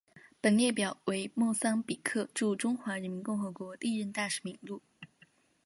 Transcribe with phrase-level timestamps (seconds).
[0.41, 4.81] 本列表为莫桑比克驻中华人民共和国历任大使名录。